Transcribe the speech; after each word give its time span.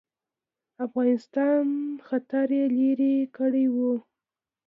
افغانستان 0.85 1.65
خطر 2.07 2.47
یې 2.57 2.65
لیري 2.77 3.15
کړی 3.37 3.65
وو. 3.75 3.93